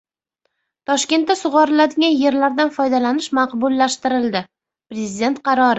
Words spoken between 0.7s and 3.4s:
Toshkentda sug‘oriladigan yerlardan foydalanish